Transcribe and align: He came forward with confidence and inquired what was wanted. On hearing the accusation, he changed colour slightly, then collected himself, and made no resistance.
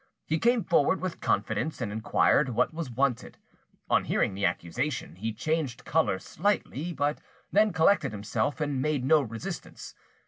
He 0.25 0.39
came 0.39 0.63
forward 0.63 0.99
with 0.99 1.19
confidence 1.21 1.79
and 1.79 1.91
inquired 1.91 2.49
what 2.49 2.73
was 2.73 2.89
wanted. 2.89 3.37
On 3.87 4.05
hearing 4.05 4.33
the 4.33 4.47
accusation, 4.47 5.15
he 5.17 5.31
changed 5.31 5.85
colour 5.85 6.17
slightly, 6.17 6.97
then 7.51 7.71
collected 7.71 8.11
himself, 8.11 8.59
and 8.59 8.81
made 8.81 9.05
no 9.05 9.21
resistance. 9.21 9.93